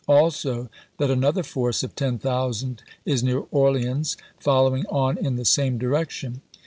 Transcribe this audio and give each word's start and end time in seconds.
Also 0.07 0.67
that 0.97 1.11
another 1.11 1.43
force 1.43 1.83
of 1.83 1.93
ten 1.95 2.17
thousand 2.17 2.81
is 3.05 3.21
near 3.23 3.41
Orleans, 3.51 4.17
following 4.39 4.83
on 4.87 5.15
in 5.19 5.35
the 5.35 5.45
same 5.45 5.77
direc 5.77 6.09
tion. 6.09 6.41